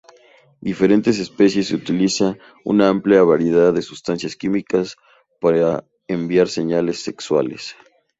[0.61, 4.95] Diferentes especies utiliza una amplia variedad de sustancias químicas
[5.39, 7.75] para enviar señales sexuales.